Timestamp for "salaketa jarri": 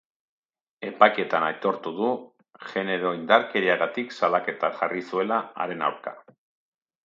4.21-5.07